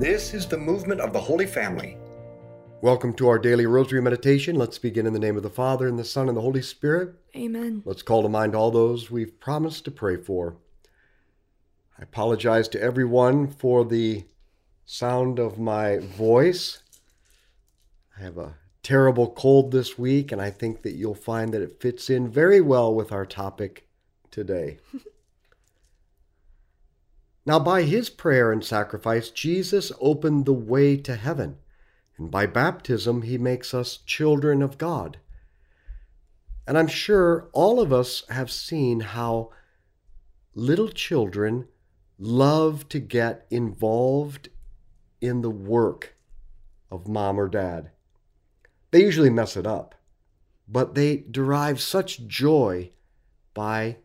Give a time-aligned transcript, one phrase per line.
[0.00, 1.98] This is the movement of the Holy Family.
[2.80, 4.56] Welcome to our daily rosary meditation.
[4.56, 7.16] Let's begin in the name of the Father, and the Son, and the Holy Spirit.
[7.36, 7.82] Amen.
[7.84, 10.56] Let's call to mind all those we've promised to pray for.
[11.98, 14.24] I apologize to everyone for the
[14.86, 16.82] sound of my voice.
[18.18, 21.78] I have a terrible cold this week, and I think that you'll find that it
[21.78, 23.86] fits in very well with our topic
[24.30, 24.78] today.
[27.50, 31.56] now, by his prayer and sacrifice, Jesus opened the way to heaven,
[32.16, 35.18] and by baptism, he makes us children of God.
[36.64, 39.50] And I'm sure all of us have seen how
[40.54, 41.66] little children
[42.20, 44.50] love to get involved
[45.20, 46.14] in the work
[46.88, 47.90] of mom or dad.
[48.92, 49.96] They usually mess it up,
[50.68, 52.92] but they derive such joy
[53.54, 53.96] by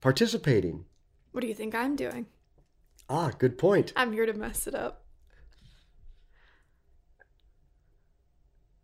[0.00, 0.86] participating.
[1.32, 2.24] What do you think I'm doing?
[3.08, 3.92] Ah, good point.
[3.96, 5.04] I'm here to mess it up.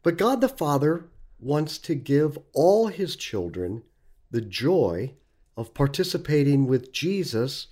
[0.03, 1.07] But God the Father
[1.39, 3.83] wants to give all his children
[4.31, 5.15] the joy
[5.57, 7.67] of participating with Jesus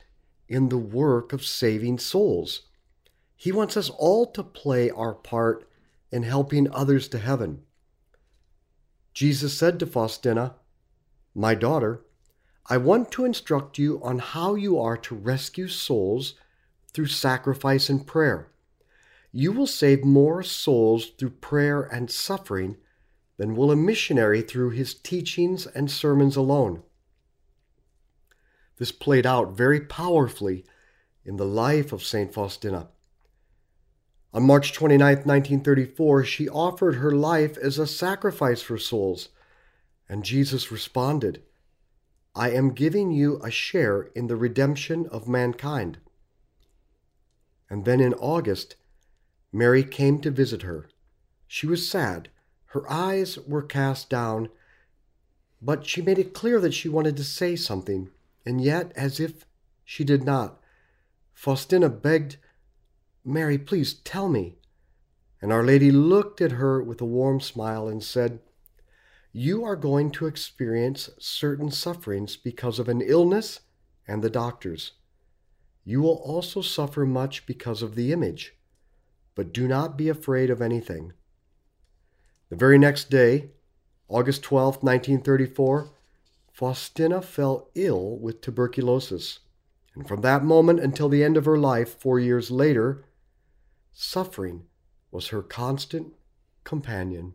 [0.49, 2.63] in the work of saving souls.
[3.37, 5.69] He wants us all to play our part
[6.13, 7.63] in helping others to heaven.
[9.15, 10.57] Jesus said to Faustina,
[11.35, 12.05] My daughter,
[12.71, 16.35] I want to instruct you on how you are to rescue souls
[16.93, 18.53] through sacrifice and prayer.
[19.33, 22.77] You will save more souls through prayer and suffering
[23.39, 26.85] than will a missionary through his teachings and sermons alone.
[28.77, 30.65] This played out very powerfully
[31.25, 32.33] in the life of St.
[32.33, 32.89] Faustina.
[34.33, 39.31] On March 29, 1934, she offered her life as a sacrifice for souls,
[40.09, 41.43] and Jesus responded,
[42.35, 45.99] I am giving you a share in the redemption of mankind.
[47.69, 48.77] And then in August,
[49.53, 50.89] Mary came to visit her.
[51.47, 52.29] She was sad.
[52.67, 54.49] Her eyes were cast down,
[55.61, 58.11] but she made it clear that she wanted to say something,
[58.47, 59.45] and yet, as if
[59.85, 60.61] she did not,
[61.33, 62.37] Faustina begged,
[63.25, 64.57] Mary, please tell me.
[65.43, 68.41] And Our Lady looked at her with a warm smile and said,
[69.33, 73.61] You are going to experience certain sufferings because of an illness
[74.09, 74.93] and the doctors.
[75.85, 78.57] You will also suffer much because of the image,
[79.37, 81.13] but do not be afraid of anything.
[82.49, 83.51] The very next day,
[84.09, 85.91] August 12, 1934,
[86.53, 89.39] Faustina fell ill with tuberculosis,
[89.95, 93.05] and from that moment until the end of her life, four years later,
[93.93, 94.65] suffering
[95.13, 96.15] was her constant
[96.65, 97.35] companion.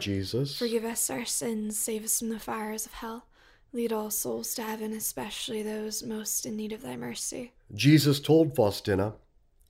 [0.00, 3.26] Jesus, Forgive us our sins, save us from the fires of hell.
[3.72, 7.52] Lead all souls to heaven, especially those most in need of thy mercy.
[7.72, 9.14] Jesus told Faustina,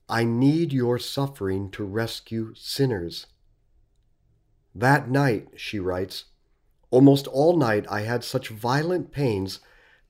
[0.09, 3.27] I need your suffering to rescue sinners.
[4.75, 6.25] That night, she writes,
[6.91, 9.61] almost all night I had such violent pains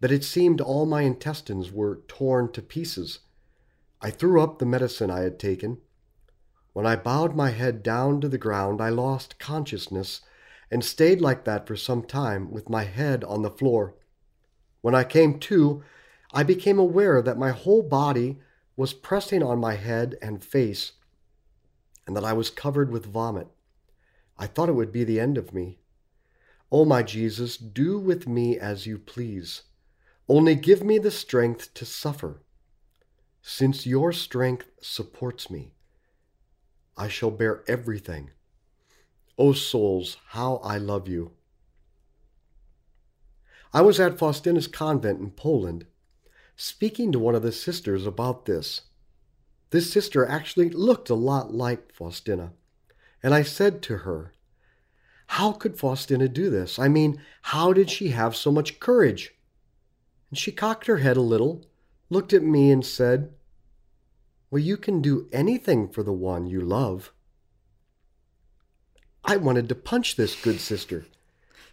[0.00, 3.20] that it seemed all my intestines were torn to pieces.
[4.00, 5.78] I threw up the medicine I had taken.
[6.72, 10.20] When I bowed my head down to the ground, I lost consciousness
[10.70, 13.96] and stayed like that for some time with my head on the floor.
[14.80, 15.82] When I came to,
[16.32, 18.38] I became aware that my whole body
[18.76, 20.92] was pressing on my head and face,
[22.06, 23.48] and that I was covered with vomit.
[24.38, 25.80] I thought it would be the end of me.
[26.72, 29.62] O oh, my Jesus, do with me as you please.
[30.28, 32.42] Only give me the strength to suffer.
[33.42, 35.72] Since your strength supports me,
[36.96, 38.30] I shall bear everything.
[39.38, 41.32] O souls, how I love you.
[43.72, 45.86] I was at Faustina's convent in Poland,
[46.56, 48.82] speaking to one of the sisters about this.
[49.70, 52.52] This sister actually looked a lot like Faustina,
[53.22, 54.32] and I said to her,
[55.28, 56.78] How could Faustina do this?
[56.78, 59.34] I mean, how did she have so much courage?
[60.30, 61.64] And she cocked her head a little,
[62.08, 63.32] looked at me, and said,
[64.50, 67.12] Well, you can do anything for the one you love.
[69.24, 71.06] I wanted to punch this good sister,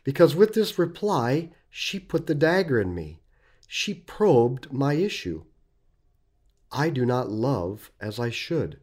[0.03, 3.21] because with this reply, she put the dagger in me.
[3.67, 5.45] She probed my issue.
[6.71, 8.79] I do not love as I should.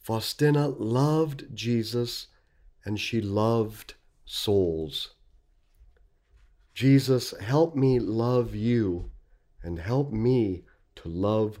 [0.00, 2.26] Faustina loved Jesus
[2.84, 3.94] and she loved
[4.26, 5.14] souls.
[6.74, 9.10] Jesus, help me love you
[9.62, 10.64] and help me
[10.96, 11.60] to love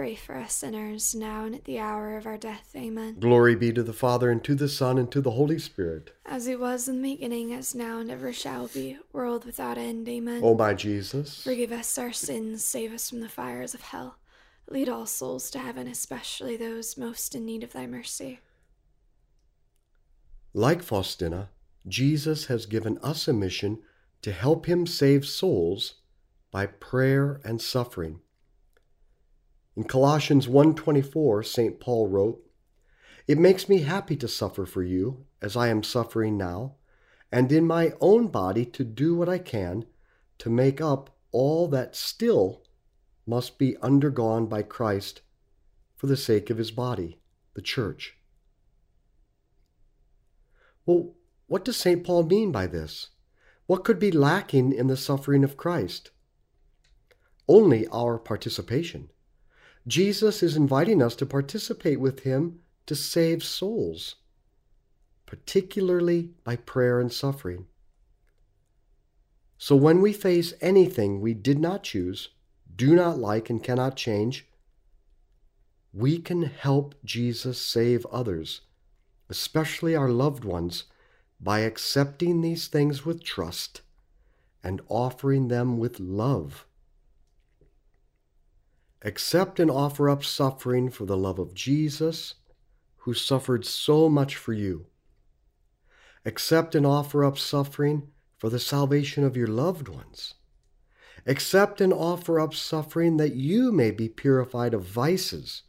[0.00, 2.70] pray for us sinners, now and at the hour of our death.
[2.74, 3.16] Amen.
[3.20, 6.14] Glory be to the Father, and to the Son, and to the Holy Spirit.
[6.24, 10.08] As it was in the beginning, as now, and ever shall be, world without end.
[10.08, 10.40] Amen.
[10.42, 14.16] O my Jesus, Forgive us our sins, save us from the fires of hell.
[14.70, 18.40] Lead all souls to heaven, especially those most in need of thy mercy.
[20.54, 21.50] like Faustina,
[21.86, 23.80] Jesus has given us a mission
[24.22, 25.96] to help him save souls
[26.50, 28.20] by prayer and suffering.
[29.76, 31.78] In Colossians 1:24, St.
[31.78, 32.44] Paul wrote,
[33.26, 36.76] "It makes me happy to suffer for you, as I am suffering now,
[37.30, 39.86] and in my own body to do what I can
[40.38, 42.64] to make up all that still
[43.26, 45.22] must be undergone by Christ
[45.94, 47.20] for the sake of his body,
[47.54, 48.18] the church."
[50.84, 51.14] Well,
[51.46, 52.02] what does St.
[52.04, 53.10] Paul mean by this?
[53.66, 56.10] What could be lacking in the suffering of Christ?
[57.46, 59.12] Only our participation.
[59.86, 64.16] Jesus is inviting us to participate with him to save souls,
[65.26, 67.66] particularly by prayer and suffering.
[69.58, 72.30] So when we face anything we did not choose,
[72.74, 74.46] do not like, and cannot change,
[75.92, 78.62] we can help Jesus save others,
[79.28, 80.84] especially our loved ones,
[81.40, 83.82] by accepting these things with trust
[84.62, 86.66] and offering them with love.
[89.02, 92.34] Accept and offer up suffering for the love of Jesus,
[92.98, 94.86] who suffered so much for you.
[96.26, 100.34] Accept and offer up suffering for the salvation of your loved ones.
[101.26, 105.62] Accept and offer up suffering that you may be purified of vices,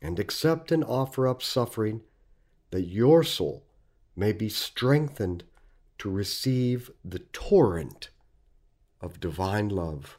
[0.00, 2.02] and accept and offer up suffering
[2.70, 3.64] that your soul
[4.14, 5.44] may be strengthened
[5.98, 8.10] to receive the torrent
[9.00, 10.18] of divine love.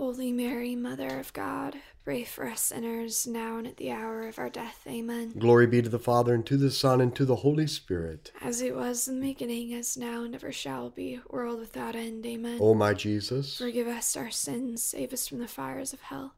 [0.00, 4.38] Holy Mary, Mother of God, pray for us sinners, now and at the hour of
[4.38, 4.80] our death.
[4.86, 5.34] Amen.
[5.38, 8.32] Glory be to the Father, and to the Son, and to the Holy Spirit.
[8.40, 12.24] As it was in the beginning, as now, and ever shall be, world without end.
[12.24, 12.56] Amen.
[12.62, 16.32] O my Jesus, Forgive us our sins, save us from the fires of hell.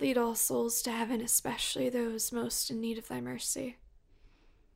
[0.00, 3.76] Lead all souls to heaven, especially those most in need of thy mercy.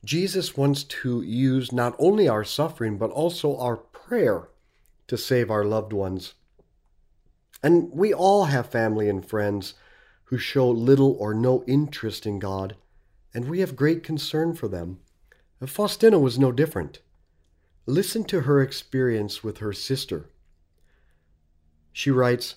[0.05, 4.47] Jesus wants to use not only our suffering, but also our prayer
[5.07, 6.35] to save our loved ones.
[7.63, 9.75] And we all have family and friends
[10.25, 12.75] who show little or no interest in God,
[13.33, 14.99] and we have great concern for them.
[15.65, 17.01] Faustina was no different.
[17.85, 20.29] Listen to her experience with her sister.
[21.91, 22.55] She writes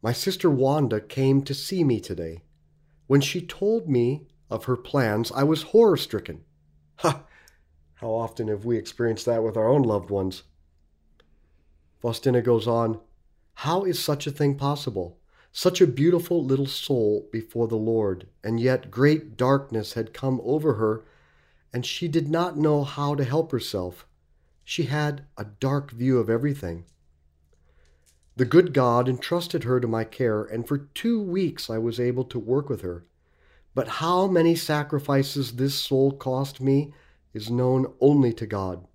[0.00, 2.42] My sister Wanda came to see me today.
[3.08, 6.44] When she told me of her plans, I was horror stricken.
[6.98, 7.24] Ha!
[7.94, 10.44] How often have we experienced that with our own loved ones?
[12.00, 13.00] Faustina goes on
[13.54, 15.18] How is such a thing possible?
[15.52, 20.74] Such a beautiful little soul before the Lord, and yet great darkness had come over
[20.74, 21.04] her,
[21.72, 24.06] and she did not know how to help herself.
[24.64, 26.84] She had a dark view of everything.
[28.36, 32.24] The good God entrusted her to my care, and for two weeks I was able
[32.24, 33.04] to work with her.
[33.74, 36.92] But how many sacrifices this soul cost me
[37.34, 38.86] is known only to God.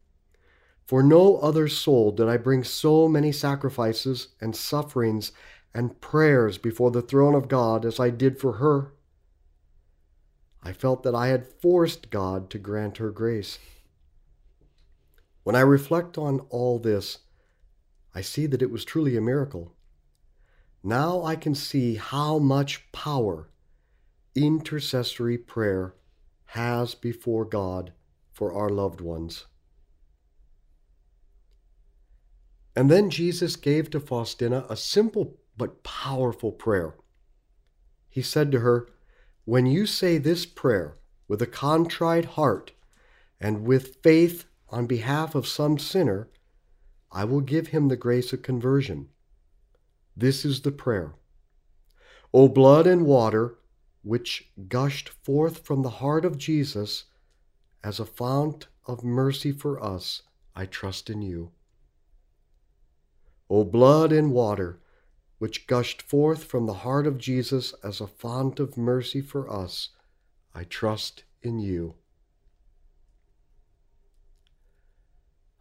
[0.87, 5.33] For no other soul did I bring so many sacrifices and sufferings
[5.73, 8.93] and prayers before the throne of God as I did for her.
[10.63, 13.59] I felt that I had forced God to grant her grace.
[15.43, 17.19] When I reflect on all this,
[18.15, 19.75] I see that it was truly a miracle.
[20.83, 23.49] Now I can see how much power
[24.35, 25.95] intercessory prayer
[26.45, 27.91] has before God
[28.31, 29.47] for our loved ones.
[32.77, 36.93] And then Jesus gave to Faustina a simple but powerful prayer.
[38.07, 38.87] He said to her,
[39.45, 42.73] When you say this prayer with a contrite heart
[43.39, 46.29] and with faith on behalf of some sinner,
[47.11, 49.09] I will give him the grace of conversion.
[50.15, 51.15] This is the prayer.
[52.31, 53.57] O blood and water,
[54.03, 57.05] which gushed forth from the heart of Jesus
[57.83, 60.21] as a fount of mercy for us,
[60.55, 61.53] I trust in you.
[63.49, 64.79] O blood and water,
[65.37, 69.89] which gushed forth from the heart of Jesus as a fount of mercy for us,
[70.53, 71.95] I trust in you.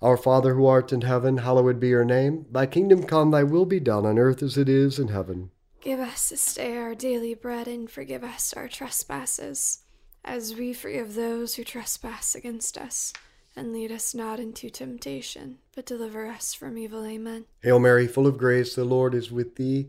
[0.03, 2.47] Our Father who art in heaven, hallowed be your name.
[2.51, 5.51] Thy kingdom come, thy will be done on earth as it is in heaven.
[5.81, 9.85] Give us this day our daily bread, and forgive us our trespasses,
[10.25, 13.13] as we forgive those who trespass against us.
[13.59, 17.07] And lead us not into temptation, but deliver us from evil.
[17.07, 17.47] Amen.
[17.63, 19.89] Hail Mary, full of grace, the Lord is with thee.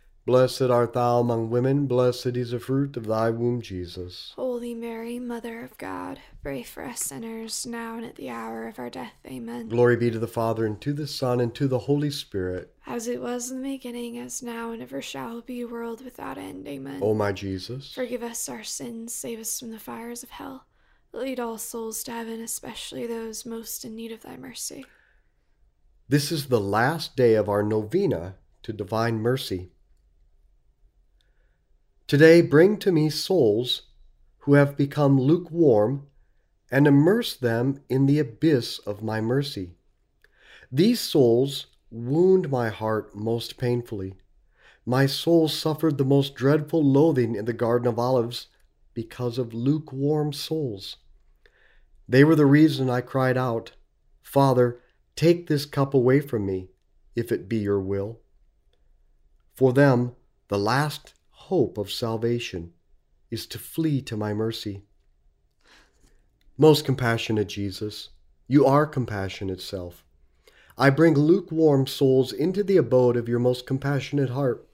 [0.23, 4.33] Blessed art thou among women, blessed is the fruit of thy womb, Jesus.
[4.35, 8.77] Holy Mary, Mother of God, pray for us sinners, now and at the hour of
[8.77, 9.15] our death.
[9.25, 9.67] Amen.
[9.67, 12.71] Glory be to the Father, and to the Son, and to the Holy Spirit.
[12.85, 16.67] As it was in the beginning, as now, and ever shall be, world without end.
[16.67, 16.99] Amen.
[17.01, 20.65] O my Jesus, Forgive us our sins, save us from the fires of hell.
[21.13, 24.85] Lead all souls to heaven, especially those most in need of thy mercy.
[26.07, 29.71] this is the last day of our novena to divine mercy.
[32.11, 33.83] Today, bring to me souls
[34.39, 36.07] who have become lukewarm
[36.69, 39.77] and immerse them in the abyss of my mercy.
[40.69, 44.15] These souls wound my heart most painfully.
[44.85, 48.47] My soul suffered the most dreadful loathing in the Garden of Olives
[48.93, 50.97] because of lukewarm souls.
[52.09, 53.71] They were the reason I cried out,
[54.21, 54.81] Father,
[55.15, 56.71] take this cup away from me,
[57.15, 58.19] if it be your will.
[59.53, 60.17] For them,
[60.49, 61.13] the last
[61.51, 62.71] hope of salvation
[63.29, 64.83] is to flee to my mercy.
[66.57, 68.07] Most compassionate Jesus,
[68.47, 70.05] you are compassion itself.
[70.77, 74.65] I bring lukewarm souls into the abode of your most compassionate heart.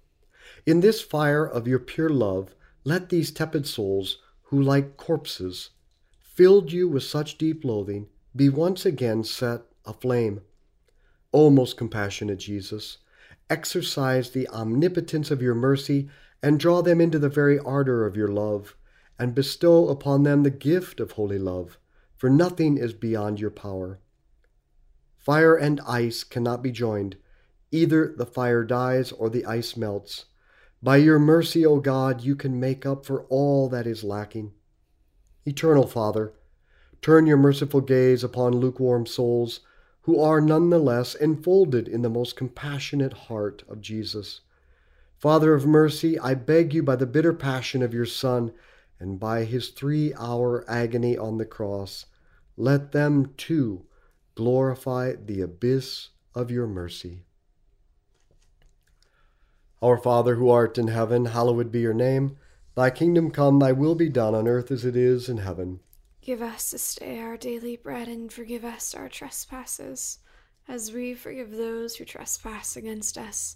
[0.68, 5.72] In this fire of your pure love, let these tepid souls, who like corpses,
[6.20, 10.42] filled you with such deep loathing, be once again set aflame.
[11.34, 13.00] O most compassionate Jesus,
[13.50, 16.08] exercise the omnipotence of your mercy
[16.42, 18.76] and draw them into the very ardor of your love,
[19.20, 21.78] and bestow upon them the gift of holy love,
[22.16, 24.00] for nothing is beyond your power.
[25.18, 27.18] Fire and ice cannot be joined.
[27.72, 30.26] Either the fire dies or the ice melts.
[30.82, 34.54] By your mercy, O God, you can make up for all that is lacking.
[35.46, 36.34] Eternal Father,
[37.02, 39.62] turn your merciful gaze upon lukewarm souls
[40.04, 44.42] who are none the less enfolded in the most compassionate heart of Jesus.
[45.18, 48.54] Father of mercy, I beg you by the bitter passion of your Son
[49.00, 52.06] and by his three hour agony on the cross,
[52.56, 53.86] let them too
[54.36, 57.24] glorify the abyss of your mercy.
[59.82, 62.38] Our Father who art in heaven, hallowed be your name.
[62.76, 65.80] Thy kingdom come, thy will be done on earth as it is in heaven.
[66.22, 70.20] Give us this day our daily bread and forgive us our trespasses,
[70.68, 73.56] as we forgive those who trespass against us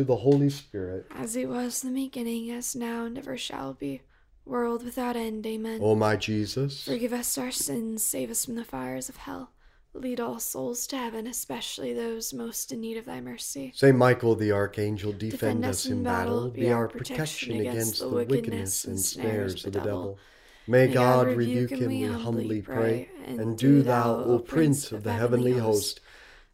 [0.03, 1.05] the Holy Spirit.
[1.11, 4.01] As it was in the beginning, as now, and ever shall be,
[4.45, 5.45] world without end.
[5.45, 5.79] Amen.
[5.81, 9.51] O my Jesus, Forgive us our sins, save us from the fires of hell.
[9.93, 13.73] Lead all souls to heaven, especially those most in need of thy mercy.
[13.75, 18.97] Saint Michael the Archangel, defend, us in battle, be our protection against the wickedness and
[18.97, 20.17] snares of the devil.
[20.65, 25.53] May God rebuke him, we humbly pray, and do thou, O Prince of the heavenly
[25.53, 25.99] host,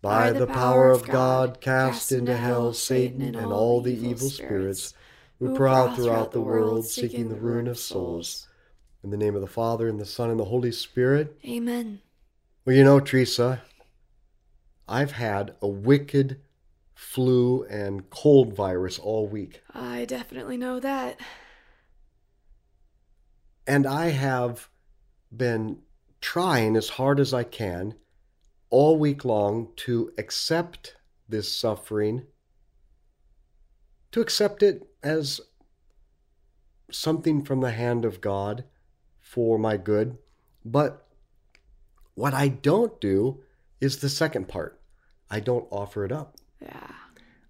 [0.01, 4.93] by the power of God, cast into hell Satan and all the evil spirits
[5.39, 8.47] who prowl throughout the world seeking the ruin of souls.
[9.03, 11.37] In the name of the Father, and the Son, and the Holy Spirit.
[11.45, 12.01] Amen.
[12.65, 13.61] Well, you know, Teresa,
[14.87, 16.41] I've had a wicked
[16.93, 19.61] flu and cold virus all week.
[19.73, 21.19] I definitely know that.
[23.67, 24.69] And I have
[25.35, 25.79] been
[26.21, 27.95] trying as hard as I can
[28.69, 30.95] all week long to accept
[31.29, 32.23] this suffering,
[34.11, 35.39] to accept it as
[36.91, 38.63] something from the hand of God
[39.19, 40.17] for my good.
[40.63, 41.05] But
[42.15, 43.43] what I don't do
[43.81, 44.79] is the second part.
[45.29, 46.35] I don't offer it up.
[46.61, 46.91] Yeah.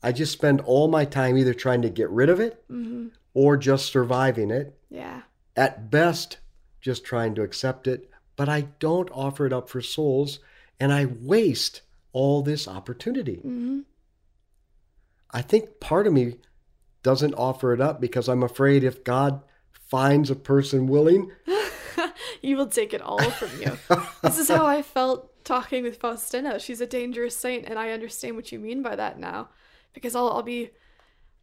[0.04, 3.08] I just spend all my time either trying to get rid of it Mm-hmm.
[3.34, 4.78] or just surviving it.
[4.90, 5.22] Yeah.
[5.56, 6.38] At best,
[6.82, 10.40] just trying to accept it, but I don't offer it up for souls
[10.80, 11.82] and I waste
[12.14, 13.38] all this opportunity.
[13.38, 13.80] Mm-hmm.
[15.32, 16.36] I think part of me
[17.04, 21.32] doesn't offer it up because I'm afraid if God finds a person willing,
[22.42, 23.78] he will take it all from you.
[24.22, 26.60] this is how I felt talking with Faustina.
[26.60, 29.50] She's a dangerous saint, and I understand what you mean by that now.
[29.94, 30.72] Because I'll, I'll be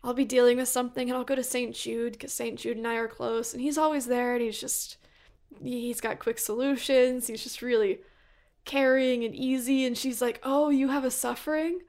[0.04, 1.74] I'll be dealing with something and I'll go to St.
[1.74, 2.58] Jude because St.
[2.58, 4.98] Jude and I are close and he's always there and he's just
[5.62, 7.26] he's got quick solutions.
[7.26, 8.00] He's just really
[8.64, 11.80] caring and easy and she's like, "Oh, you have a suffering?"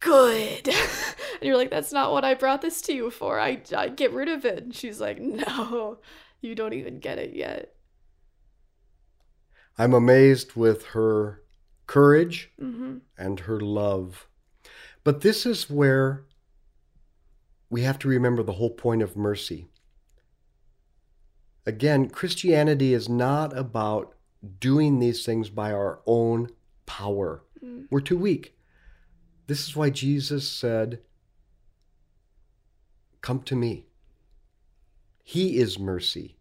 [0.00, 0.68] Good.
[0.68, 3.38] and you're like, "That's not what I brought this to you for.
[3.38, 5.98] I I get rid of it." And she's like, "No.
[6.40, 7.74] You don't even get it yet."
[9.78, 11.42] I'm amazed with her
[11.86, 13.00] courage Mhm.
[13.16, 14.28] and her love.
[15.04, 16.26] But this is where
[17.70, 19.68] we have to remember the whole point of mercy.
[21.64, 24.14] Again, Christianity is not about
[24.60, 26.50] doing these things by our own
[26.86, 27.44] power.
[27.64, 27.86] Mm.
[27.90, 28.56] We're too weak.
[29.46, 31.00] This is why Jesus said,
[33.20, 33.86] Come to me.
[35.22, 36.36] He is mercy.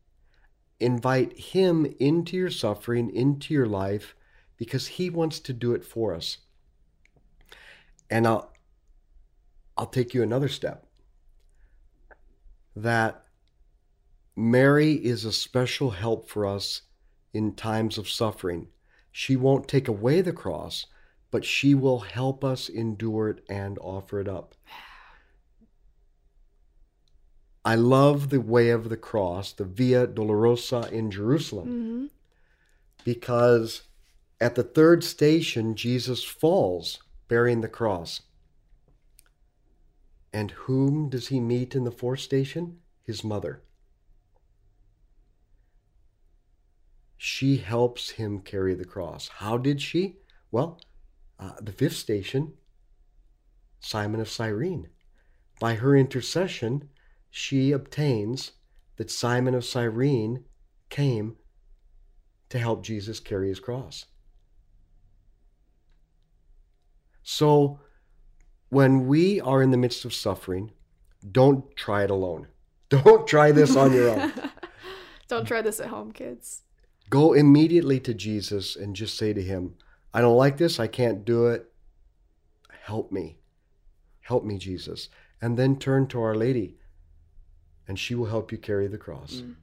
[0.79, 4.15] Invite Him into your suffering, into your life,
[4.57, 6.37] because He wants to do it for us.
[8.09, 8.51] And I'll,
[9.77, 10.85] I'll take you another step
[12.75, 13.25] that
[14.35, 16.81] Mary is a special help for us
[17.33, 18.67] in times of suffering.
[19.11, 20.85] She won't take away the cross,
[21.31, 24.55] but she will help us endure it and offer it up.
[27.63, 32.05] I love the way of the cross, the Via Dolorosa in Jerusalem, Mm-hmm.
[33.05, 33.83] because
[34.39, 38.21] at the third station, Jesus falls bearing the cross.
[40.33, 42.79] And whom does he meet in the fourth station?
[43.03, 43.61] His mother.
[47.23, 49.27] She helps him carry the cross.
[49.27, 50.15] How did she?
[50.49, 50.81] Well,
[51.37, 52.53] uh, the fifth station,
[53.79, 54.87] Simon of Cyrene.
[55.59, 56.89] By her intercession,
[57.29, 58.53] she obtains
[58.95, 60.45] that Simon of Cyrene
[60.89, 61.35] came
[62.49, 64.07] to help Jesus carry his cross.
[67.21, 67.81] So,
[68.69, 70.71] when we are in the midst of suffering,
[71.31, 72.47] don't try it alone.
[72.89, 74.33] Don't try this on your own.
[75.27, 76.63] Don't try this at home, kids.
[77.11, 79.75] Go immediately to Jesus and just say to him,
[80.13, 80.79] I don't like this.
[80.79, 81.69] I can't do it.
[82.83, 83.37] Help me.
[84.21, 85.09] Help me, Jesus.
[85.41, 86.77] And then turn to Our Lady,
[87.85, 89.43] and she will help you carry the cross.
[89.43, 89.55] Mm.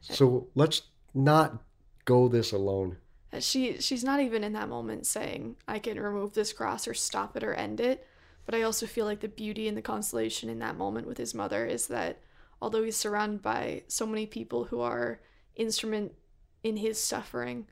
[0.00, 0.82] So let's
[1.14, 1.62] not
[2.04, 2.98] go this alone.
[3.38, 7.34] She she's not even in that moment saying I can remove this cross or stop
[7.34, 8.06] it or end it.
[8.44, 11.34] But I also feel like the beauty and the consolation in that moment with his
[11.34, 12.18] mother is that
[12.60, 15.20] although he's surrounded by so many people who are
[15.54, 16.12] instrument
[16.62, 17.66] in his suffering,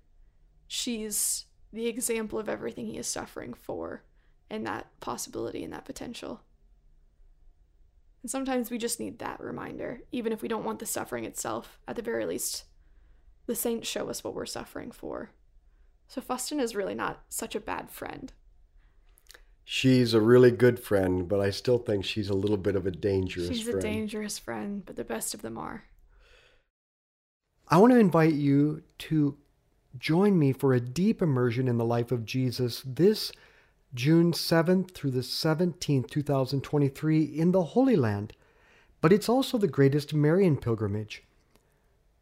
[0.67, 4.03] she's the example of everything he is suffering for
[4.51, 6.43] and that possibility and that potential.
[8.23, 11.79] And sometimes we just need that reminder, even if we don't want the suffering itself.
[11.87, 12.65] At the very least,
[13.47, 15.31] the saints show us what we're suffering for.
[16.09, 18.33] So Faustina is really not such a bad friend.
[19.65, 22.91] She's a really good friend, but I still think she's a little bit of a
[22.91, 23.79] dangerous She's friend.
[23.79, 25.85] a dangerous friend, but the best of them are.
[27.71, 29.37] I want to invite you to
[29.99, 33.31] join me for a deep immersion in the life of Jesus this
[33.93, 38.33] June 7th through the 17th, 2023, in the Holy Land.
[39.03, 41.25] But it's also the greatest Marian pilgrimage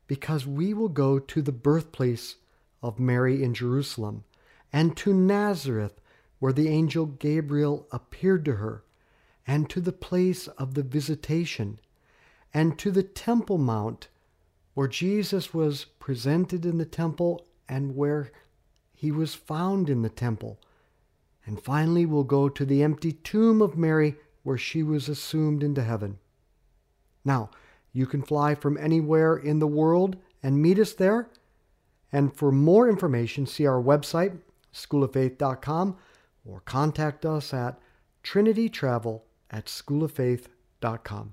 [0.08, 2.36] because we will go to the birthplace
[2.82, 4.24] of Mary in Jerusalem
[4.72, 6.00] and to Nazareth,
[6.40, 8.82] where the angel Gabriel appeared to her,
[9.46, 11.78] and to the place of the visitation,
[12.52, 14.08] and to the Temple Mount
[14.76, 18.30] where Jesus was presented in the temple and where
[18.92, 20.60] he was found in the temple.
[21.46, 25.82] And finally, we'll go to the empty tomb of Mary where she was assumed into
[25.82, 26.18] heaven.
[27.24, 27.48] Now,
[27.94, 31.30] you can fly from anywhere in the world and meet us there.
[32.12, 34.36] And for more information, see our website,
[34.74, 35.96] schooloffaith.com,
[36.44, 37.78] or contact us at
[38.22, 41.32] trinitytravel at schooloffaith.com.